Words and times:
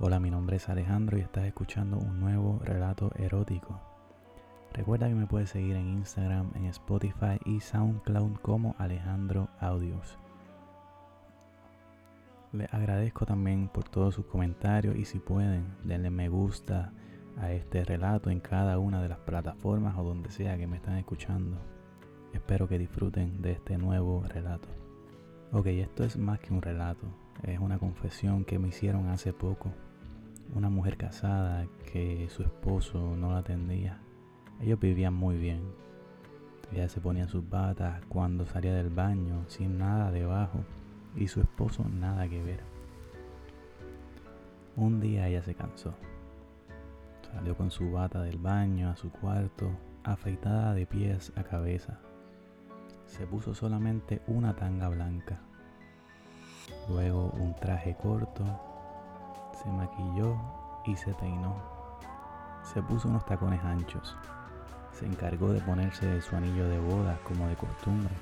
Hola, 0.00 0.20
mi 0.20 0.30
nombre 0.30 0.58
es 0.58 0.68
Alejandro 0.68 1.18
y 1.18 1.22
estás 1.22 1.44
escuchando 1.46 1.98
un 1.98 2.20
nuevo 2.20 2.60
relato 2.62 3.10
erótico. 3.16 3.80
Recuerda 4.72 5.08
que 5.08 5.16
me 5.16 5.26
puedes 5.26 5.50
seguir 5.50 5.74
en 5.74 5.88
Instagram, 5.88 6.52
en 6.54 6.66
Spotify 6.66 7.40
y 7.44 7.58
SoundCloud 7.58 8.36
como 8.36 8.76
Alejandro 8.78 9.48
Audios. 9.58 10.16
Les 12.52 12.72
agradezco 12.72 13.26
también 13.26 13.66
por 13.66 13.88
todos 13.88 14.14
sus 14.14 14.26
comentarios 14.26 14.94
y 14.94 15.04
si 15.04 15.18
pueden, 15.18 15.66
denle 15.82 16.10
me 16.10 16.28
gusta 16.28 16.92
a 17.36 17.50
este 17.50 17.84
relato 17.84 18.30
en 18.30 18.38
cada 18.38 18.78
una 18.78 19.02
de 19.02 19.08
las 19.08 19.18
plataformas 19.18 19.98
o 19.98 20.04
donde 20.04 20.30
sea 20.30 20.56
que 20.56 20.68
me 20.68 20.76
están 20.76 20.96
escuchando. 20.98 21.58
Espero 22.32 22.68
que 22.68 22.78
disfruten 22.78 23.42
de 23.42 23.50
este 23.50 23.76
nuevo 23.78 24.22
relato. 24.28 24.68
Ok, 25.50 25.66
esto 25.66 26.04
es 26.04 26.16
más 26.16 26.38
que 26.38 26.54
un 26.54 26.62
relato, 26.62 27.08
es 27.42 27.58
una 27.58 27.80
confesión 27.80 28.44
que 28.44 28.60
me 28.60 28.68
hicieron 28.68 29.08
hace 29.08 29.32
poco 29.32 29.72
una 30.54 30.70
mujer 30.70 30.96
casada 30.96 31.66
que 31.92 32.28
su 32.30 32.42
esposo 32.42 33.16
no 33.16 33.32
la 33.32 33.38
atendía. 33.38 33.98
Ellos 34.60 34.80
vivían 34.80 35.14
muy 35.14 35.36
bien. 35.36 35.62
Ella 36.72 36.88
se 36.88 37.00
ponía 37.00 37.28
sus 37.28 37.48
batas 37.48 38.02
cuando 38.08 38.46
salía 38.46 38.74
del 38.74 38.90
baño 38.90 39.44
sin 39.48 39.78
nada 39.78 40.10
debajo 40.10 40.64
y 41.16 41.28
su 41.28 41.40
esposo 41.40 41.84
nada 41.88 42.28
que 42.28 42.42
ver. 42.42 42.60
Un 44.76 45.00
día 45.00 45.28
ella 45.28 45.42
se 45.42 45.54
cansó. 45.54 45.94
Salió 47.32 47.56
con 47.56 47.70
su 47.70 47.90
bata 47.90 48.22
del 48.22 48.38
baño 48.38 48.90
a 48.90 48.96
su 48.96 49.10
cuarto, 49.10 49.70
afeitada 50.04 50.74
de 50.74 50.86
pies 50.86 51.32
a 51.36 51.42
cabeza. 51.42 51.98
Se 53.06 53.26
puso 53.26 53.54
solamente 53.54 54.22
una 54.26 54.54
tanga 54.54 54.88
blanca, 54.88 55.40
luego 56.88 57.30
un 57.38 57.54
traje 57.54 57.96
corto 57.96 58.67
se 59.62 59.70
maquilló 59.70 60.36
y 60.84 60.96
se 60.96 61.12
peinó. 61.14 61.54
Se 62.62 62.82
puso 62.82 63.08
unos 63.08 63.24
tacones 63.26 63.62
anchos. 63.64 64.16
Se 64.92 65.06
encargó 65.06 65.52
de 65.52 65.60
ponerse 65.60 66.20
su 66.22 66.36
anillo 66.36 66.68
de 66.68 66.78
boda 66.78 67.18
como 67.24 67.46
de 67.48 67.56
costumbre. 67.56 68.14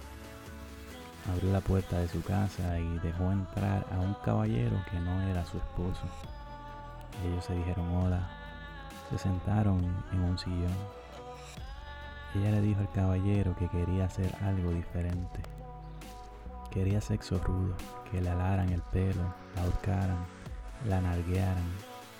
Abrió 1.33 1.53
la 1.53 1.61
puerta 1.61 1.99
de 1.99 2.09
su 2.09 2.23
casa 2.23 2.79
y 2.79 2.99
dejó 3.01 3.33
entrar 3.33 3.85
a 3.93 3.99
un 3.99 4.15
caballero 4.25 4.77
que 4.91 4.99
no 5.01 5.21
era 5.23 5.45
su 5.45 5.59
esposo. 5.59 6.05
Ellos 7.25 7.45
se 7.45 7.55
dijeron 7.55 7.93
hola, 7.97 8.29
se 9.11 9.19
sentaron 9.19 9.81
en 10.13 10.21
un 10.21 10.39
sillón. 10.39 10.77
Ella 12.35 12.51
le 12.53 12.61
dijo 12.61 12.81
al 12.81 12.91
caballero 12.91 13.57
que 13.57 13.69
quería 13.69 14.05
hacer 14.05 14.35
algo 14.43 14.71
diferente. 14.71 15.41
Quería 16.71 17.01
sexo 17.01 17.39
rudo, 17.39 17.75
que 18.11 18.21
le 18.21 18.29
alaran 18.29 18.69
el 18.69 18.83
pelo, 18.83 19.35
la 19.55 19.63
ahorcaran, 19.63 20.27
la 20.85 21.01
narguearan 21.01 21.65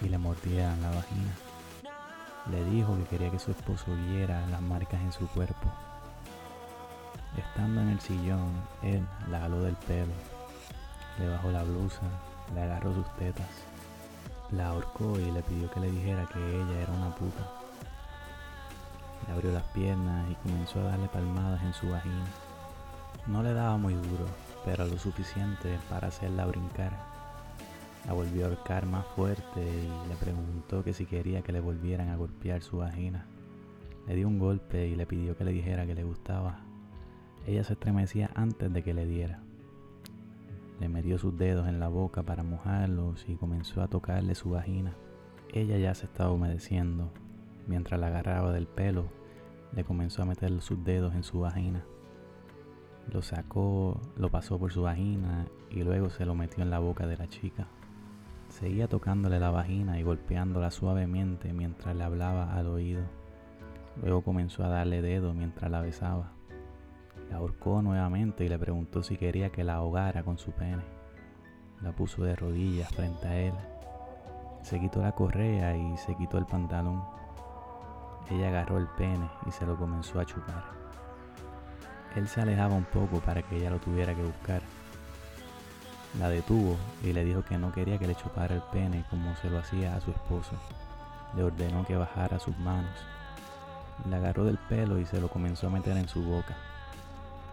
y 0.03 0.09
le 0.09 0.19
mordieran 0.19 0.81
la 0.83 0.91
vagina. 0.91 1.33
Le 2.51 2.65
dijo 2.65 2.97
que 2.97 3.05
quería 3.05 3.31
que 3.31 3.39
su 3.39 3.51
esposo 3.51 3.95
viera 4.09 4.47
las 4.47 4.63
marcas 4.63 5.01
en 5.01 5.13
su 5.13 5.27
cuerpo. 5.29 5.73
Estando 7.37 7.81
en 7.81 7.89
el 7.89 8.01
sillón, 8.01 8.53
él 8.83 9.07
la 9.31 9.41
jaló 9.41 9.61
del 9.61 9.77
pelo, 9.77 10.13
le 11.19 11.29
bajó 11.29 11.51
la 11.51 11.65
blusa, 11.65 12.03
le 12.55 12.63
agarró 12.63 12.95
sus 12.95 13.07
tetas, 13.17 13.47
la 14.51 14.69
ahorcó 14.69 15.19
y 15.19 15.31
le 15.31 15.43
pidió 15.43 15.71
que 15.71 15.81
le 15.81 15.91
dijera 15.91 16.27
que 16.33 16.39
ella 16.39 16.81
era 16.81 16.93
una 16.93 17.15
puta. 17.15 17.47
Le 19.27 19.33
abrió 19.33 19.53
las 19.53 19.65
piernas 19.65 20.31
y 20.31 20.35
comenzó 20.37 20.81
a 20.81 20.85
darle 20.85 21.09
palmadas 21.09 21.63
en 21.63 21.75
su 21.75 21.91
vagina. 21.91 22.25
No 23.27 23.43
le 23.43 23.53
daba 23.53 23.77
muy 23.77 23.95
duro, 23.95 24.27
pero 24.65 24.87
lo 24.87 24.99
suficiente 24.99 25.79
para 25.91 26.09
hacerla 26.09 26.47
brincar 26.47 27.16
la 28.07 28.13
volvió 28.13 28.45
a 28.45 28.49
ahorcar 28.49 28.87
más 28.87 29.05
fuerte 29.17 29.61
y 29.61 30.09
le 30.09 30.15
preguntó 30.17 30.85
que 30.85 30.93
si 30.93 31.07
quería 31.07 31.43
que 31.43 31.53
le 31.53 31.61
volvieran 31.61 32.09
a 32.09 32.17
golpear 32.17 32.63
su 32.63 32.79
vagina. 32.79 33.27
Le 34.07 34.15
dio 34.15 34.29
un 34.29 34.39
golpe 34.39 34.87
y 34.87 34.95
le 34.95 35.07
pidió 35.07 35.37
que 35.37 35.45
le 35.45 35.53
dijera 35.53 35.87
que 35.87 35.95
le 35.97 36.05
gustaba. 36.05 36.61
Ella 37.47 37.65
se 37.65 37.73
estremecía 37.73 38.31
antes 38.35 38.73
de 38.73 38.83
que 38.85 38.95
le 38.95 39.07
diera. 39.07 39.41
Le 40.79 40.89
metió 40.89 41.19
sus 41.19 41.37
dedos 41.37 41.67
en 41.67 41.81
la 41.81 41.89
boca 41.89 42.23
para 42.23 42.45
mojarlos 42.45 43.25
y 43.29 43.35
comenzó 43.35 43.83
a 43.83 43.89
tocarle 43.89 44.37
su 44.37 44.51
vagina. 44.51 44.95
Ella 45.53 45.77
ya 45.79 45.95
se 45.95 46.07
estaba 46.07 46.31
humedeciendo. 46.31 47.11
Mientras 47.67 47.99
la 47.99 48.07
agarraba 48.07 48.53
del 48.53 48.69
pelo, 48.69 49.07
le 49.73 49.83
comenzó 49.83 50.23
a 50.23 50.27
meter 50.27 50.61
sus 50.61 50.85
dedos 50.85 51.15
en 51.15 51.25
su 51.25 51.41
vagina. 51.41 51.85
Lo 53.13 53.23
sacó, 53.23 54.01
lo 54.17 54.31
pasó 54.31 54.59
por 54.59 54.73
su 54.73 54.83
vagina 54.83 55.47
y 55.71 55.83
luego 55.83 56.11
se 56.11 56.25
lo 56.25 56.35
metió 56.35 56.63
en 56.63 56.71
la 56.71 56.79
boca 56.79 57.07
de 57.07 57.17
la 57.17 57.27
chica. 57.27 57.67
Seguía 58.59 58.89
tocándole 58.89 59.39
la 59.39 59.51
vagina 59.51 59.99
y 59.99 60.03
golpeándola 60.03 60.71
suavemente 60.71 61.53
mientras 61.53 61.95
le 61.95 62.03
hablaba 62.03 62.55
al 62.55 62.69
oído. 62.69 63.03
Luego 64.01 64.23
comenzó 64.23 64.65
a 64.65 64.69
darle 64.69 65.03
dedo 65.03 65.35
mientras 65.35 65.71
la 65.71 65.83
besaba. 65.83 66.33
La 67.29 67.37
ahorcó 67.37 67.83
nuevamente 67.83 68.47
y 68.47 68.49
le 68.49 68.59
preguntó 68.59 69.03
si 69.03 69.19
quería 69.19 69.51
que 69.51 69.63
la 69.63 69.75
ahogara 69.75 70.23
con 70.23 70.39
su 70.39 70.53
pene. 70.53 70.83
La 71.83 71.93
puso 71.93 72.25
de 72.25 72.35
rodillas 72.35 72.89
frente 72.95 73.27
a 73.27 73.39
él. 73.39 73.53
Se 74.63 74.81
quitó 74.81 75.03
la 75.03 75.13
correa 75.13 75.77
y 75.77 75.95
se 75.99 76.17
quitó 76.17 76.39
el 76.39 76.47
pantalón. 76.47 77.05
Ella 78.31 78.49
agarró 78.49 78.79
el 78.79 78.87
pene 78.97 79.29
y 79.47 79.51
se 79.51 79.67
lo 79.67 79.77
comenzó 79.77 80.19
a 80.19 80.25
chupar. 80.25 80.65
Él 82.15 82.27
se 82.27 82.41
alejaba 82.41 82.75
un 82.75 82.85
poco 82.85 83.21
para 83.21 83.43
que 83.43 83.59
ella 83.59 83.69
lo 83.69 83.81
tuviera 83.81 84.15
que 84.15 84.23
buscar 84.23 84.63
la 86.19 86.31
detuvo 86.31 86.77
y 87.03 87.13
le 87.13 87.25
dijo 87.25 87.45
que 87.45 87.59
no 87.59 87.73
quería 87.73 87.99
que 87.99 88.07
le 88.07 88.15
chupara 88.15 88.55
el 88.55 88.63
pene 88.63 89.05
como 89.11 89.37
se 89.37 89.51
lo 89.51 89.59
hacía 89.59 89.95
a 89.95 90.01
su 90.01 90.11
esposo. 90.11 90.53
Le 91.37 91.43
ordenó 91.43 91.85
que 91.85 91.97
bajara 91.97 92.39
sus 92.39 92.57
manos. 92.59 92.91
Le 94.09 94.17
agarró 94.17 94.45
del 94.45 94.59
pelo 94.59 94.99
y 94.99 95.05
se 95.05 95.21
lo 95.21 95.29
comenzó 95.29 95.67
a 95.67 95.71
meter 95.71 95.97
en 95.97 96.09
su 96.09 96.23
boca. 96.23 96.57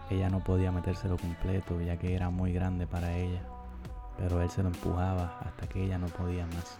Ella 0.08 0.30
no 0.30 0.40
podía 0.40 0.72
metérselo 0.72 1.16
completo 1.18 1.80
ya 1.80 1.96
que 1.96 2.14
era 2.14 2.30
muy 2.30 2.52
grande 2.52 2.86
para 2.86 3.14
ella, 3.16 3.40
pero 4.16 4.40
él 4.40 4.50
se 4.50 4.62
lo 4.62 4.68
empujaba 4.68 5.38
hasta 5.44 5.66
que 5.66 5.84
ella 5.84 5.98
no 5.98 6.06
podía 6.08 6.46
más. 6.46 6.78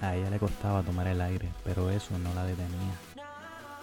A 0.00 0.16
ella 0.16 0.30
le 0.30 0.38
costaba 0.38 0.82
tomar 0.82 1.06
el 1.06 1.20
aire, 1.20 1.48
pero 1.64 1.90
eso 1.90 2.18
no 2.18 2.34
la 2.34 2.44
detenía. 2.44 2.94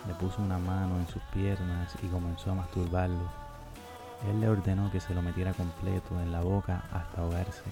Le 0.07 0.13
puso 0.15 0.41
una 0.41 0.57
mano 0.57 0.97
en 0.97 1.07
sus 1.07 1.21
piernas 1.33 1.95
y 2.01 2.07
comenzó 2.07 2.51
a 2.51 2.55
masturbarlo 2.55 3.48
él 4.27 4.41
le 4.41 4.49
ordenó 4.49 4.91
que 4.91 4.99
se 4.99 5.13
lo 5.13 5.21
metiera 5.21 5.53
completo 5.53 6.19
en 6.19 6.31
la 6.31 6.41
boca 6.41 6.83
hasta 6.91 7.21
ahogarse. 7.21 7.63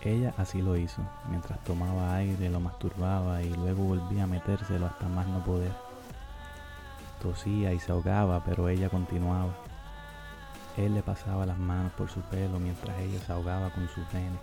Ella 0.00 0.32
así 0.36 0.62
lo 0.62 0.76
hizo, 0.76 1.02
mientras 1.28 1.62
tomaba 1.64 2.14
aire, 2.16 2.50
lo 2.50 2.60
masturbaba 2.60 3.42
y 3.42 3.52
luego 3.54 3.84
volvía 3.84 4.24
a 4.24 4.28
metérselo 4.28 4.86
hasta 4.86 5.08
más 5.08 5.26
no 5.26 5.42
poder. 5.44 5.72
Tosía 7.20 7.72
y 7.72 7.80
se 7.80 7.90
ahogaba, 7.90 8.42
pero 8.44 8.68
ella 8.68 8.88
continuaba. 8.88 9.52
Él 10.76 10.94
le 10.94 11.02
pasaba 11.02 11.46
las 11.46 11.58
manos 11.58 11.92
por 11.92 12.08
su 12.08 12.20
pelo 12.20 12.60
mientras 12.60 12.96
ella 13.00 13.18
se 13.18 13.32
ahogaba 13.32 13.70
con 13.70 13.88
su 13.88 14.02
pene. 14.04 14.38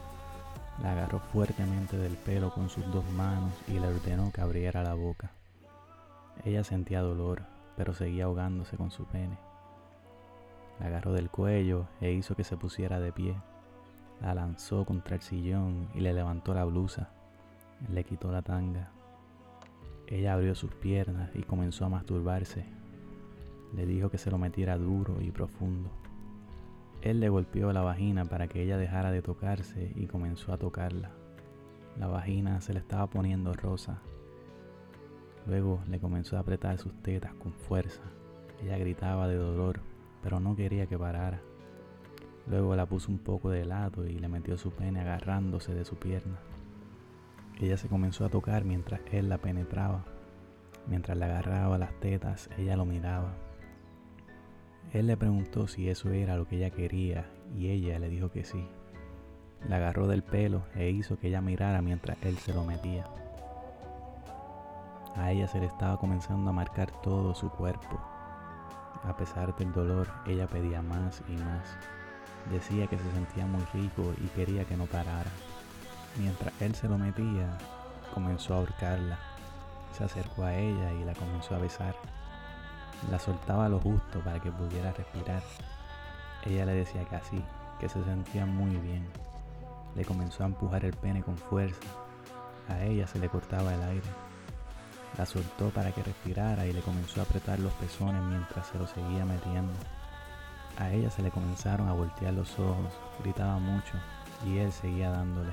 La 0.81 0.91
agarró 0.91 1.19
fuertemente 1.19 1.97
del 1.97 2.17
pelo 2.17 2.53
con 2.53 2.69
sus 2.69 2.85
dos 2.91 3.05
manos 3.11 3.53
y 3.69 3.79
le 3.79 3.87
ordenó 3.87 4.31
que 4.33 4.41
abriera 4.41 4.83
la 4.83 4.93
boca. 4.93 5.31
Ella 6.43 6.65
sentía 6.65 7.01
dolor, 7.01 7.43
pero 7.77 7.93
seguía 7.93 8.25
ahogándose 8.25 8.75
con 8.75 8.91
su 8.91 9.05
pene. 9.05 9.37
La 10.79 10.87
agarró 10.87 11.13
del 11.13 11.29
cuello 11.29 11.87
e 12.01 12.11
hizo 12.11 12.35
que 12.35 12.43
se 12.43 12.57
pusiera 12.57 12.99
de 12.99 13.11
pie. 13.11 13.35
La 14.21 14.33
lanzó 14.33 14.85
contra 14.85 15.15
el 15.15 15.21
sillón 15.21 15.89
y 15.93 16.01
le 16.01 16.13
levantó 16.13 16.53
la 16.53 16.65
blusa. 16.65 17.09
Le 17.89 18.03
quitó 18.03 18.31
la 18.31 18.41
tanga. 18.41 18.91
Ella 20.07 20.33
abrió 20.33 20.55
sus 20.55 20.73
piernas 20.75 21.31
y 21.35 21.43
comenzó 21.43 21.85
a 21.85 21.89
masturbarse. 21.89 22.65
Le 23.73 23.85
dijo 23.85 24.09
que 24.09 24.17
se 24.17 24.31
lo 24.31 24.37
metiera 24.37 24.77
duro 24.77 25.21
y 25.21 25.31
profundo. 25.31 25.89
Él 27.01 27.19
le 27.19 27.29
golpeó 27.29 27.71
la 27.71 27.81
vagina 27.81 28.25
para 28.25 28.47
que 28.47 28.61
ella 28.61 28.77
dejara 28.77 29.11
de 29.11 29.21
tocarse 29.21 29.91
y 29.95 30.07
comenzó 30.07 30.53
a 30.53 30.57
tocarla. 30.57 31.11
La 31.99 32.07
vagina 32.07 32.61
se 32.61 32.73
le 32.73 32.79
estaba 32.79 33.07
poniendo 33.07 33.53
rosa. 33.53 33.99
Luego 35.47 35.81
le 35.87 35.99
comenzó 35.99 36.37
a 36.37 36.39
apretar 36.39 36.77
sus 36.77 36.93
tetas 37.01 37.33
con 37.35 37.53
fuerza. 37.53 38.01
Ella 38.61 38.77
gritaba 38.77 39.27
de 39.27 39.35
dolor 39.35 39.79
pero 40.21 40.39
no 40.39 40.55
quería 40.55 40.87
que 40.87 40.97
parara. 40.97 41.41
Luego 42.47 42.75
la 42.75 42.85
puso 42.85 43.11
un 43.11 43.19
poco 43.19 43.49
de 43.49 43.65
lado 43.65 44.07
y 44.07 44.19
le 44.19 44.27
metió 44.27 44.57
su 44.57 44.71
pene 44.71 45.01
agarrándose 45.01 45.73
de 45.73 45.85
su 45.85 45.95
pierna. 45.95 46.37
Ella 47.59 47.77
se 47.77 47.87
comenzó 47.87 48.25
a 48.25 48.29
tocar 48.29 48.65
mientras 48.65 49.01
él 49.11 49.29
la 49.29 49.37
penetraba. 49.39 50.05
Mientras 50.87 51.17
le 51.17 51.25
agarraba 51.25 51.77
las 51.77 51.99
tetas, 51.99 52.49
ella 52.57 52.75
lo 52.77 52.85
miraba. 52.85 53.33
Él 54.93 55.07
le 55.07 55.17
preguntó 55.17 55.67
si 55.67 55.89
eso 55.89 56.11
era 56.11 56.37
lo 56.37 56.47
que 56.47 56.57
ella 56.57 56.69
quería 56.69 57.25
y 57.55 57.69
ella 57.69 57.97
le 57.97 58.09
dijo 58.09 58.29
que 58.29 58.43
sí. 58.43 58.67
La 59.67 59.77
agarró 59.77 60.07
del 60.07 60.21
pelo 60.21 60.63
e 60.75 60.91
hizo 60.91 61.17
que 61.17 61.29
ella 61.29 61.41
mirara 61.41 61.81
mientras 61.81 62.17
él 62.23 62.37
se 62.37 62.53
lo 62.53 62.63
metía. 62.63 63.05
A 65.15 65.31
ella 65.31 65.47
se 65.47 65.59
le 65.59 65.65
estaba 65.65 65.97
comenzando 65.97 66.51
a 66.51 66.53
marcar 66.53 66.91
todo 67.01 67.33
su 67.33 67.49
cuerpo 67.49 68.14
a 69.03 69.15
pesar 69.15 69.55
del 69.55 69.71
dolor, 69.73 70.07
ella 70.25 70.47
pedía 70.47 70.81
más 70.81 71.21
y 71.27 71.33
más. 71.33 71.77
Decía 72.51 72.87
que 72.87 72.97
se 72.97 73.11
sentía 73.11 73.45
muy 73.45 73.63
rico 73.73 74.13
y 74.23 74.27
quería 74.29 74.65
que 74.65 74.77
no 74.77 74.85
parara. 74.85 75.31
Mientras 76.17 76.53
él 76.61 76.75
se 76.75 76.87
lo 76.87 76.97
metía, 76.97 77.57
comenzó 78.13 78.53
a 78.53 78.57
ahorcarla. 78.57 79.19
Se 79.97 80.03
acercó 80.03 80.43
a 80.43 80.55
ella 80.55 80.93
y 80.93 81.03
la 81.03 81.13
comenzó 81.13 81.55
a 81.55 81.59
besar. 81.59 81.95
La 83.09 83.19
soltaba 83.19 83.69
lo 83.69 83.79
justo 83.79 84.19
para 84.19 84.39
que 84.39 84.51
pudiera 84.51 84.91
respirar. 84.91 85.43
Ella 86.45 86.65
le 86.65 86.73
decía 86.73 87.03
que 87.05 87.15
así, 87.15 87.43
que 87.79 87.89
se 87.89 88.03
sentía 88.03 88.45
muy 88.45 88.75
bien. 88.77 89.07
Le 89.95 90.05
comenzó 90.05 90.43
a 90.43 90.47
empujar 90.47 90.85
el 90.85 90.93
pene 90.93 91.23
con 91.23 91.37
fuerza. 91.37 91.79
A 92.69 92.81
ella 92.83 93.07
se 93.07 93.19
le 93.19 93.29
cortaba 93.29 93.73
el 93.73 93.81
aire. 93.83 94.07
La 95.17 95.25
soltó 95.25 95.69
para 95.69 95.91
que 95.91 96.03
respirara 96.03 96.65
y 96.65 96.73
le 96.73 96.81
comenzó 96.81 97.21
a 97.21 97.23
apretar 97.23 97.59
los 97.59 97.71
pezones 97.73 98.21
mientras 98.23 98.67
se 98.67 98.77
lo 98.77 98.85
seguía 98.85 99.25
metiendo. 99.25 99.73
A 100.77 100.91
ella 100.91 101.09
se 101.09 101.21
le 101.21 101.31
comenzaron 101.31 101.87
a 101.87 101.93
voltear 101.93 102.33
los 102.33 102.59
ojos, 102.59 102.91
gritaba 103.23 103.57
mucho 103.59 103.93
y 104.45 104.57
él 104.57 104.73
seguía 104.73 105.09
dándole. 105.11 105.51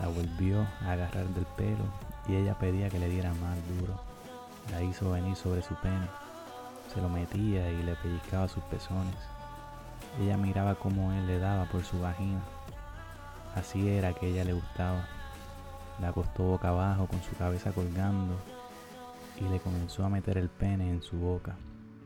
La 0.00 0.06
volvió 0.06 0.64
a 0.84 0.92
agarrar 0.92 1.26
del 1.28 1.46
pelo 1.56 1.84
y 2.28 2.36
ella 2.36 2.56
pedía 2.58 2.88
que 2.88 3.00
le 3.00 3.08
diera 3.08 3.32
más 3.34 3.56
duro. 3.80 3.98
La 4.70 4.82
hizo 4.82 5.10
venir 5.10 5.34
sobre 5.34 5.62
su 5.62 5.74
pene. 5.76 6.06
Se 6.94 7.00
lo 7.00 7.08
metía 7.08 7.70
y 7.70 7.82
le 7.82 7.96
pellizcaba 7.96 8.46
sus 8.46 8.62
pezones. 8.64 9.16
Ella 10.20 10.36
miraba 10.36 10.76
cómo 10.76 11.12
él 11.12 11.26
le 11.26 11.38
daba 11.38 11.64
por 11.64 11.84
su 11.84 12.00
vagina. 12.00 12.40
Así 13.56 13.88
era 13.88 14.12
que 14.12 14.28
ella 14.28 14.44
le 14.44 14.52
gustaba. 14.52 15.04
La 16.00 16.08
acostó 16.08 16.44
boca 16.44 16.68
abajo 16.68 17.06
con 17.06 17.22
su 17.22 17.34
cabeza 17.36 17.72
colgando 17.72 18.34
y 19.40 19.48
le 19.48 19.60
comenzó 19.60 20.04
a 20.04 20.08
meter 20.08 20.38
el 20.38 20.48
pene 20.48 20.90
en 20.90 21.02
su 21.02 21.16
boca. 21.18 21.56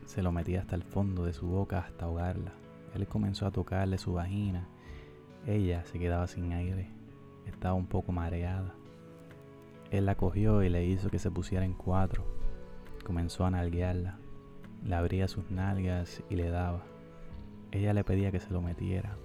Se 0.05 0.21
lo 0.21 0.31
metía 0.31 0.61
hasta 0.61 0.75
el 0.75 0.83
fondo 0.83 1.25
de 1.25 1.33
su 1.33 1.47
boca 1.47 1.79
hasta 1.79 2.05
ahogarla. 2.05 2.51
Él 2.95 3.07
comenzó 3.07 3.45
a 3.45 3.51
tocarle 3.51 3.97
su 3.97 4.13
vagina. 4.13 4.67
Ella 5.45 5.83
se 5.85 5.99
quedaba 5.99 6.27
sin 6.27 6.53
aire. 6.53 6.89
Estaba 7.45 7.73
un 7.73 7.87
poco 7.87 8.11
mareada. 8.11 8.73
Él 9.89 10.05
la 10.05 10.15
cogió 10.15 10.63
y 10.63 10.69
le 10.69 10.85
hizo 10.85 11.09
que 11.09 11.19
se 11.19 11.31
pusiera 11.31 11.65
en 11.65 11.73
cuatro. 11.73 12.25
Comenzó 13.05 13.45
a 13.45 13.51
nalguearla. 13.51 14.17
Le 14.85 14.95
abría 14.95 15.27
sus 15.27 15.49
nalgas 15.51 16.23
y 16.29 16.35
le 16.35 16.49
daba. 16.49 16.83
Ella 17.71 17.93
le 17.93 18.03
pedía 18.03 18.31
que 18.31 18.39
se 18.39 18.51
lo 18.51 18.61
metiera. 18.61 19.15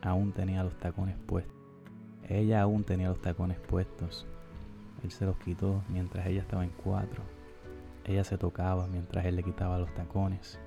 Aún 0.00 0.32
tenía 0.32 0.64
los 0.64 0.76
tacones 0.76 1.16
puestos. 1.26 1.61
Ella 2.28 2.62
aún 2.62 2.84
tenía 2.84 3.08
los 3.08 3.20
tacones 3.20 3.58
puestos. 3.58 4.26
Él 5.02 5.10
se 5.10 5.26
los 5.26 5.36
quitó 5.38 5.82
mientras 5.88 6.26
ella 6.26 6.42
estaba 6.42 6.64
en 6.64 6.70
cuatro. 6.70 7.22
Ella 8.04 8.24
se 8.24 8.38
tocaba 8.38 8.86
mientras 8.86 9.24
él 9.24 9.36
le 9.36 9.42
quitaba 9.42 9.78
los 9.78 9.92
tacones. 9.94 10.58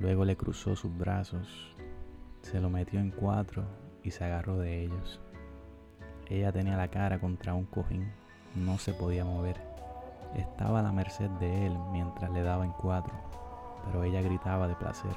Luego 0.00 0.24
le 0.24 0.36
cruzó 0.36 0.76
sus 0.76 0.96
brazos, 0.96 1.74
se 2.42 2.60
lo 2.60 2.70
metió 2.70 3.00
en 3.00 3.10
cuatro 3.10 3.64
y 4.04 4.12
se 4.12 4.24
agarró 4.24 4.58
de 4.58 4.84
ellos. 4.84 5.20
Ella 6.28 6.52
tenía 6.52 6.76
la 6.76 6.88
cara 6.88 7.18
contra 7.18 7.54
un 7.54 7.64
cojín, 7.64 8.12
no 8.54 8.78
se 8.78 8.92
podía 8.92 9.24
mover. 9.24 9.56
Estaba 10.36 10.80
a 10.80 10.82
la 10.82 10.92
merced 10.92 11.30
de 11.40 11.66
él 11.66 11.76
mientras 11.90 12.30
le 12.30 12.42
daba 12.42 12.64
en 12.64 12.72
cuatro, 12.72 13.14
pero 13.86 14.04
ella 14.04 14.20
gritaba 14.22 14.68
de 14.68 14.76
placer. 14.76 15.14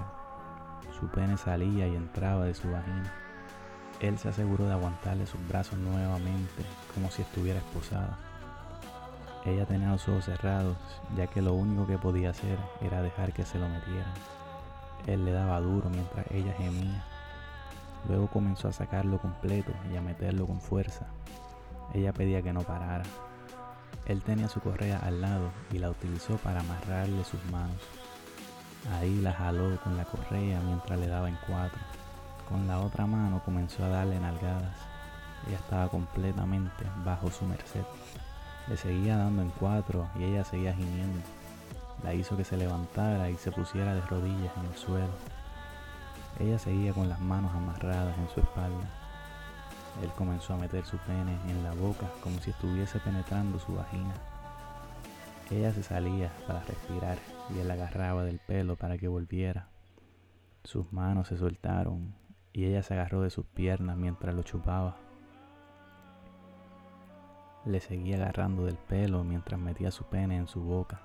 Su 0.99 1.07
pene 1.07 1.37
salía 1.37 1.87
y 1.87 1.95
entraba 1.95 2.45
de 2.45 2.53
su 2.53 2.71
vagina. 2.71 3.13
Él 4.01 4.17
se 4.17 4.29
aseguró 4.29 4.65
de 4.65 4.73
aguantarle 4.73 5.27
sus 5.27 5.47
brazos 5.47 5.77
nuevamente, 5.77 6.65
como 6.93 7.11
si 7.11 7.21
estuviera 7.21 7.59
esposada. 7.59 8.17
Ella 9.45 9.65
tenía 9.65 9.91
los 9.91 10.07
ojos 10.07 10.25
cerrados, 10.25 10.77
ya 11.15 11.27
que 11.27 11.41
lo 11.41 11.53
único 11.53 11.85
que 11.85 11.99
podía 11.99 12.31
hacer 12.31 12.57
era 12.81 13.03
dejar 13.03 13.31
que 13.31 13.45
se 13.45 13.59
lo 13.59 13.69
metieran. 13.69 14.13
Él 15.05 15.23
le 15.23 15.31
daba 15.31 15.61
duro 15.61 15.89
mientras 15.89 16.25
ella 16.31 16.53
gemía. 16.53 17.03
Luego 18.07 18.27
comenzó 18.27 18.67
a 18.67 18.73
sacarlo 18.73 19.19
completo 19.19 19.71
y 19.91 19.97
a 19.97 20.01
meterlo 20.01 20.47
con 20.47 20.61
fuerza. 20.61 21.05
Ella 21.93 22.11
pedía 22.11 22.41
que 22.41 22.53
no 22.53 22.61
parara. 22.61 23.05
Él 24.05 24.23
tenía 24.23 24.47
su 24.47 24.61
correa 24.61 24.99
al 24.99 25.21
lado 25.21 25.51
y 25.71 25.77
la 25.77 25.91
utilizó 25.91 26.37
para 26.37 26.61
amarrarle 26.61 27.23
sus 27.23 27.43
manos. 27.51 27.77
Ahí 28.93 29.21
la 29.21 29.33
jaló 29.33 29.79
con 29.81 29.95
la 29.95 30.05
correa 30.05 30.59
mientras 30.61 30.99
le 30.99 31.07
daba 31.07 31.29
en 31.29 31.37
cuatro. 31.47 31.79
Con 32.51 32.67
la 32.67 32.81
otra 32.81 33.05
mano 33.05 33.41
comenzó 33.45 33.85
a 33.85 33.87
darle 33.87 34.19
nalgadas. 34.19 34.75
Ella 35.47 35.55
estaba 35.55 35.87
completamente 35.87 36.85
bajo 37.05 37.31
su 37.31 37.45
merced. 37.45 37.85
Le 38.67 38.75
seguía 38.75 39.15
dando 39.15 39.41
en 39.41 39.51
cuatro 39.51 40.09
y 40.19 40.25
ella 40.25 40.43
seguía 40.43 40.73
gimiendo. 40.73 41.21
La 42.03 42.13
hizo 42.13 42.35
que 42.35 42.43
se 42.43 42.57
levantara 42.57 43.29
y 43.29 43.37
se 43.37 43.53
pusiera 43.53 43.95
de 43.95 44.01
rodillas 44.01 44.51
en 44.57 44.65
el 44.65 44.75
suelo. 44.75 45.13
Ella 46.39 46.59
seguía 46.59 46.91
con 46.91 47.07
las 47.07 47.21
manos 47.21 47.55
amarradas 47.55 48.17
en 48.17 48.27
su 48.27 48.41
espalda. 48.41 48.89
Él 50.03 50.09
comenzó 50.17 50.53
a 50.53 50.57
meter 50.57 50.85
su 50.85 50.97
pene 50.97 51.39
en 51.47 51.63
la 51.63 51.71
boca 51.71 52.07
como 52.21 52.37
si 52.39 52.49
estuviese 52.49 52.99
penetrando 52.99 53.59
su 53.59 53.75
vagina. 53.75 54.13
Ella 55.49 55.71
se 55.73 55.83
salía 55.83 56.31
para 56.47 56.63
respirar 56.63 57.17
y 57.55 57.59
él 57.59 57.67
la 57.69 57.75
agarraba 57.75 58.25
del 58.25 58.39
pelo 58.39 58.75
para 58.75 58.97
que 58.97 59.07
volviera. 59.07 59.69
Sus 60.65 60.91
manos 60.91 61.29
se 61.29 61.37
soltaron 61.37 62.20
y 62.53 62.65
ella 62.65 62.83
se 62.83 62.93
agarró 62.93 63.21
de 63.21 63.29
sus 63.29 63.45
piernas 63.45 63.97
mientras 63.97 64.35
lo 64.35 64.43
chupaba. 64.43 64.97
Le 67.65 67.79
seguía 67.79 68.15
agarrando 68.15 68.65
del 68.65 68.77
pelo 68.77 69.23
mientras 69.23 69.59
metía 69.59 69.91
su 69.91 70.05
pene 70.05 70.37
en 70.37 70.47
su 70.47 70.61
boca. 70.61 71.01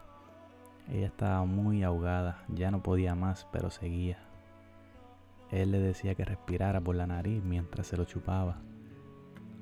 Ella 0.89 1.07
estaba 1.07 1.45
muy 1.45 1.83
ahogada, 1.83 2.45
ya 2.49 2.71
no 2.71 2.83
podía 2.83 3.15
más, 3.15 3.47
pero 3.53 3.71
seguía. 3.71 4.19
Él 5.51 5.71
le 5.71 5.79
decía 5.79 6.15
que 6.15 6.25
respirara 6.25 6.81
por 6.81 6.97
la 6.97 7.07
nariz 7.07 7.43
mientras 7.43 7.87
se 7.87 7.97
lo 7.97 8.05
chupaba. 8.05 8.59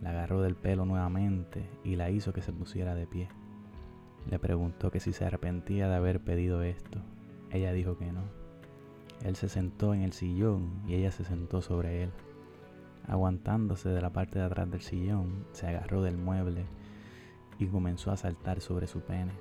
La 0.00 0.10
agarró 0.10 0.42
del 0.42 0.54
pelo 0.54 0.84
nuevamente 0.84 1.68
y 1.82 1.96
la 1.96 2.10
hizo 2.10 2.32
que 2.32 2.42
se 2.42 2.52
pusiera 2.52 2.94
de 2.94 3.06
pie. 3.06 3.28
Le 4.30 4.38
preguntó 4.38 4.90
que 4.90 5.00
si 5.00 5.12
se 5.12 5.24
arrepentía 5.24 5.88
de 5.88 5.96
haber 5.96 6.20
pedido 6.20 6.62
esto. 6.62 7.00
Ella 7.50 7.72
dijo 7.72 7.98
que 7.98 8.12
no. 8.12 8.43
Él 9.22 9.36
se 9.36 9.48
sentó 9.48 9.94
en 9.94 10.02
el 10.02 10.12
sillón 10.12 10.82
y 10.86 10.94
ella 10.94 11.10
se 11.12 11.24
sentó 11.24 11.62
sobre 11.62 12.02
él. 12.02 12.10
Aguantándose 13.06 13.90
de 13.90 14.00
la 14.00 14.12
parte 14.12 14.38
de 14.38 14.46
atrás 14.46 14.70
del 14.70 14.80
sillón, 14.80 15.46
se 15.52 15.66
agarró 15.66 16.02
del 16.02 16.16
mueble 16.16 16.64
y 17.58 17.66
comenzó 17.66 18.10
a 18.10 18.16
saltar 18.16 18.60
sobre 18.60 18.86
su 18.86 19.00
pene. 19.00 19.32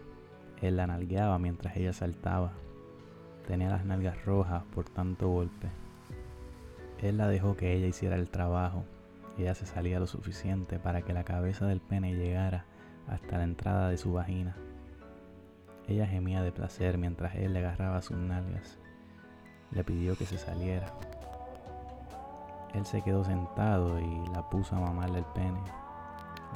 Él 0.62 0.78
la 0.78 0.88
nalgueaba 0.88 1.40
mientras 1.40 1.76
ella 1.76 1.94
saltaba. 1.94 2.54
Tenía 3.48 3.70
las 3.70 3.86
nalgas 3.86 4.24
rojas 4.26 4.64
por 4.74 4.90
tanto 4.90 5.30
golpe. 5.30 5.70
Él 7.02 7.18
la 7.18 7.28
dejó 7.28 7.58
que 7.58 7.74
ella 7.74 7.88
hiciera 7.88 8.16
el 8.16 8.30
trabajo. 8.30 8.86
Ella 9.38 9.56
se 9.56 9.66
salía 9.66 10.00
lo 10.00 10.08
suficiente 10.08 10.80
para 10.80 11.02
que 11.02 11.14
la 11.14 11.24
cabeza 11.24 11.66
del 11.66 11.82
pene 11.82 12.16
llegara 12.16 12.66
hasta 13.08 13.38
la 13.38 13.44
entrada 13.44 13.90
de 13.90 13.98
su 13.98 14.14
vagina. 14.14 14.56
Ella 15.88 16.08
gemía 16.08 16.42
de 16.42 16.52
placer 16.52 16.98
mientras 16.98 17.36
él 17.36 17.54
le 17.54 17.60
agarraba 17.60 18.02
sus 18.02 18.18
nalgas. 18.18 18.80
Le 19.74 19.84
pidió 19.84 20.16
que 20.16 20.26
se 20.26 20.38
saliera. 20.38 20.88
Él 22.74 22.86
se 22.86 23.02
quedó 23.02 23.24
sentado 23.24 24.00
y 24.00 24.28
la 24.28 24.48
puso 24.50 24.76
a 24.76 24.80
mamarle 24.80 25.20
el 25.20 25.26
pene. 25.26 25.62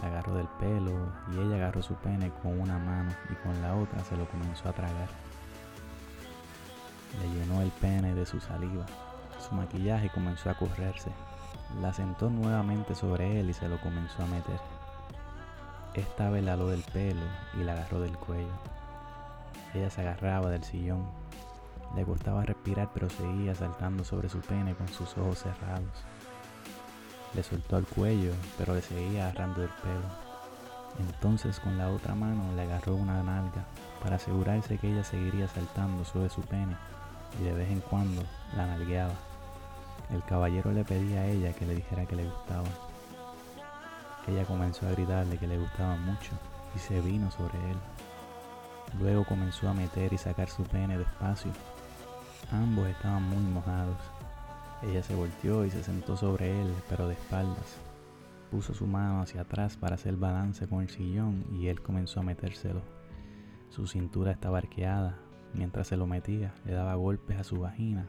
La 0.02 0.08
agarró 0.08 0.36
del 0.36 0.48
pelo 0.60 0.92
y 1.32 1.40
ella 1.40 1.56
agarró 1.56 1.82
su 1.82 1.96
pene 1.96 2.32
con 2.44 2.60
una 2.60 2.78
mano 2.78 3.12
y 3.32 3.36
con 3.36 3.60
la 3.62 3.76
otra 3.76 4.04
se 4.04 4.16
lo 4.16 4.28
comenzó 4.28 4.70
a 4.70 4.74
tragar. 4.74 5.10
Le 7.22 7.30
llenó 7.30 7.62
el 7.62 7.72
pene 7.72 8.14
de 8.14 8.26
su 8.26 8.40
saliva. 8.40 8.86
Su 9.40 9.56
maquillaje 9.56 10.10
comenzó 10.10 10.50
a 10.50 10.56
correrse. 10.56 11.12
La 11.82 11.94
sentó 11.94 12.30
nuevamente 12.30 12.94
sobre 12.94 13.40
él 13.40 13.50
y 13.50 13.54
se 13.54 13.68
lo 13.68 13.80
comenzó 13.82 14.24
a 14.24 14.28
meter. 14.28 14.60
Esta 15.94 16.30
vez 16.30 16.44
la 16.44 16.56
del 16.56 16.84
pelo 16.84 17.26
y 17.60 17.64
la 17.64 17.74
agarró 17.74 18.00
del 18.00 18.18
cuello. 18.18 18.54
Ella 19.74 19.90
se 19.90 20.02
agarraba 20.02 20.50
del 20.52 20.64
sillón. 20.64 21.06
Le 21.96 22.04
costaba 22.04 22.44
respirar 22.44 22.90
pero 22.94 23.10
seguía 23.10 23.56
saltando 23.56 24.04
sobre 24.04 24.30
su 24.30 24.40
pene 24.40 24.76
con 24.76 24.88
sus 24.88 25.18
ojos 25.18 25.40
cerrados. 25.40 26.04
Le 27.34 27.44
soltó 27.44 27.78
el 27.78 27.86
cuello, 27.86 28.34
pero 28.58 28.74
le 28.74 28.82
seguía 28.82 29.26
agarrando 29.26 29.64
el 29.64 29.70
pelo. 29.70 30.28
Entonces 31.00 31.60
con 31.60 31.78
la 31.78 31.90
otra 31.90 32.16
mano 32.16 32.44
le 32.56 32.64
agarró 32.64 32.96
una 32.96 33.22
nalga 33.22 33.66
para 34.02 34.16
asegurarse 34.16 34.78
que 34.78 34.92
ella 34.92 35.04
seguiría 35.04 35.48
saltando 35.48 36.06
sobre 36.06 36.30
su 36.30 36.42
pene 36.42 36.76
y 37.40 37.44
de 37.44 37.54
vez 37.54 37.70
en 37.70 37.82
cuando 37.82 38.24
la 38.56 38.66
nalgueaba. 38.66 39.14
El 40.12 40.24
caballero 40.24 40.72
le 40.72 40.86
pedía 40.86 41.22
a 41.22 41.26
ella 41.28 41.54
que 41.54 41.66
le 41.66 41.76
dijera 41.76 42.06
que 42.06 42.16
le 42.16 42.26
gustaba. 42.26 42.68
Ella 44.28 44.46
comenzó 44.46 44.88
a 44.88 44.92
gritarle 44.92 45.38
que 45.38 45.48
le 45.48 45.58
gustaba 45.58 45.96
mucho 45.98 46.32
y 46.76 46.80
se 46.80 47.00
vino 47.02 47.30
sobre 47.32 47.58
él. 47.72 47.78
Luego 49.00 49.26
comenzó 49.26 49.70
a 49.70 49.74
meter 49.74 50.14
y 50.14 50.18
sacar 50.18 50.50
su 50.50 50.64
pene 50.64 50.98
despacio. 50.98 51.52
Ambos 52.52 52.88
estaban 52.88 53.24
muy 53.24 53.44
mojados 53.54 53.98
ella 54.84 55.02
se 55.02 55.16
volteó 55.16 55.66
y 55.66 55.72
se 55.72 55.84
sentó 55.84 56.16
sobre 56.18 56.62
él, 56.62 56.72
pero 56.88 57.08
de 57.08 57.16
espaldas. 57.16 57.80
Puso 58.52 58.76
su 58.76 58.86
mano 58.86 59.22
hacia 59.22 59.42
atrás 59.42 59.76
para 59.76 59.96
hacer 59.96 60.16
balance 60.16 60.68
con 60.68 60.82
el 60.82 60.90
sillón 60.90 61.46
y 61.52 61.68
él 61.68 61.82
comenzó 61.82 62.20
a 62.20 62.24
metérselo. 62.24 62.82
Su 63.70 63.88
cintura 63.88 64.32
estaba 64.32 64.60
arqueada. 64.60 65.18
Mientras 65.54 65.88
se 65.88 65.98
lo 65.98 66.06
metía, 66.06 66.54
le 66.66 66.74
daba 66.74 66.94
golpes 66.94 67.38
a 67.38 67.44
su 67.44 67.60
vagina 67.60 68.08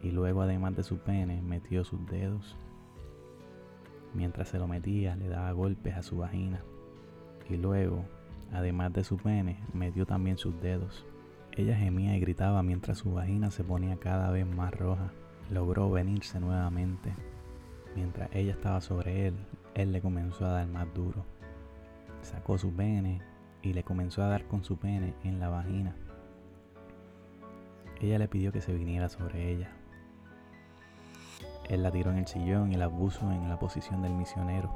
y 0.00 0.10
luego, 0.10 0.42
además 0.42 0.76
de 0.76 0.84
su 0.84 0.98
pene, 0.98 1.42
metió 1.42 1.82
sus 1.82 2.06
dedos. 2.06 2.56
Mientras 4.12 4.48
se 4.48 4.58
lo 4.58 4.68
metía, 4.68 5.16
le 5.16 5.28
daba 5.28 5.50
golpes 5.52 5.96
a 5.96 6.02
su 6.02 6.18
vagina. 6.18 6.60
Y 7.48 7.56
luego, 7.56 8.04
además 8.52 8.92
de 8.92 9.02
su 9.02 9.16
pene, 9.16 9.58
metió 9.72 10.06
también 10.06 10.38
sus 10.38 10.60
dedos. 10.60 11.04
Ella 11.56 11.76
gemía 11.76 12.16
y 12.16 12.20
gritaba 12.20 12.64
mientras 12.64 12.98
su 12.98 13.12
vagina 13.12 13.52
se 13.52 13.62
ponía 13.62 13.96
cada 13.96 14.32
vez 14.32 14.44
más 14.44 14.74
roja. 14.74 15.12
Logró 15.50 15.88
venirse 15.88 16.40
nuevamente. 16.40 17.14
Mientras 17.94 18.28
ella 18.32 18.52
estaba 18.52 18.80
sobre 18.80 19.28
él, 19.28 19.36
él 19.74 19.92
le 19.92 20.00
comenzó 20.00 20.46
a 20.46 20.52
dar 20.52 20.66
más 20.66 20.92
duro. 20.92 21.24
Sacó 22.22 22.58
su 22.58 22.72
pene 22.72 23.22
y 23.62 23.72
le 23.72 23.84
comenzó 23.84 24.24
a 24.24 24.28
dar 24.28 24.46
con 24.46 24.64
su 24.64 24.78
pene 24.78 25.14
en 25.22 25.38
la 25.38 25.48
vagina. 25.48 25.94
Ella 28.00 28.18
le 28.18 28.26
pidió 28.26 28.50
que 28.50 28.60
se 28.60 28.74
viniera 28.74 29.08
sobre 29.08 29.52
ella. 29.52 29.70
Él 31.68 31.84
la 31.84 31.92
tiró 31.92 32.10
en 32.10 32.18
el 32.18 32.26
sillón 32.26 32.72
y 32.72 32.76
la 32.76 32.90
puso 32.90 33.30
en 33.30 33.48
la 33.48 33.60
posición 33.60 34.02
del 34.02 34.12
misionero. 34.12 34.72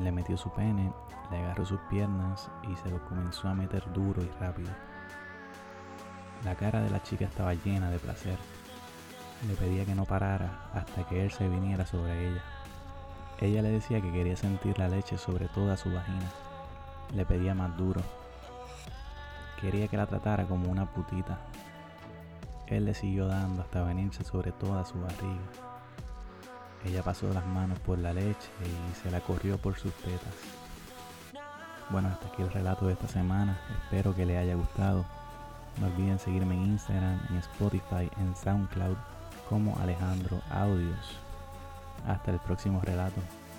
Le 0.00 0.12
metió 0.12 0.36
su 0.36 0.50
pene, 0.52 0.92
le 1.32 1.38
agarró 1.38 1.66
sus 1.66 1.80
piernas 1.90 2.48
y 2.70 2.76
se 2.76 2.90
lo 2.90 3.04
comenzó 3.08 3.48
a 3.48 3.54
meter 3.54 3.92
duro 3.92 4.22
y 4.22 4.28
rápido. 4.38 4.70
La 6.44 6.54
cara 6.54 6.80
de 6.80 6.90
la 6.90 7.02
chica 7.02 7.26
estaba 7.26 7.54
llena 7.54 7.90
de 7.90 7.98
placer. 7.98 8.36
Le 9.46 9.54
pedía 9.54 9.84
que 9.84 9.94
no 9.94 10.04
parara 10.04 10.70
hasta 10.74 11.06
que 11.06 11.22
él 11.22 11.30
se 11.30 11.48
viniera 11.48 11.86
sobre 11.86 12.28
ella. 12.28 12.42
Ella 13.40 13.62
le 13.62 13.70
decía 13.70 14.00
que 14.00 14.12
quería 14.12 14.36
sentir 14.36 14.78
la 14.78 14.88
leche 14.88 15.18
sobre 15.18 15.48
toda 15.48 15.76
su 15.76 15.92
vagina. 15.92 16.30
Le 17.14 17.24
pedía 17.26 17.54
más 17.54 17.76
duro. 17.76 18.02
Quería 19.60 19.88
que 19.88 19.96
la 19.96 20.06
tratara 20.06 20.46
como 20.46 20.70
una 20.70 20.86
putita. 20.86 21.38
Él 22.66 22.86
le 22.86 22.94
siguió 22.94 23.26
dando 23.26 23.62
hasta 23.62 23.82
venirse 23.82 24.24
sobre 24.24 24.52
toda 24.52 24.84
su 24.84 25.00
barriga. 25.00 25.40
Ella 26.84 27.02
pasó 27.02 27.32
las 27.34 27.44
manos 27.46 27.78
por 27.80 27.98
la 27.98 28.14
leche 28.14 28.48
y 28.64 28.94
se 28.94 29.10
la 29.10 29.20
corrió 29.20 29.58
por 29.58 29.76
sus 29.76 29.92
tetas. 29.94 30.34
Bueno, 31.90 32.08
hasta 32.08 32.28
aquí 32.28 32.42
el 32.42 32.52
relato 32.52 32.86
de 32.86 32.94
esta 32.94 33.08
semana. 33.08 33.58
Espero 33.82 34.14
que 34.14 34.24
le 34.24 34.38
haya 34.38 34.54
gustado. 34.54 35.04
No 35.80 35.86
olviden 35.86 36.18
seguirme 36.18 36.54
en 36.54 36.72
Instagram, 36.72 37.18
en 37.30 37.36
Spotify, 37.38 38.10
en 38.20 38.36
SoundCloud 38.36 38.96
como 39.48 39.76
Alejandro 39.78 40.40
Audios. 40.50 41.16
Hasta 42.06 42.30
el 42.30 42.38
próximo 42.38 42.80
relato. 42.82 43.20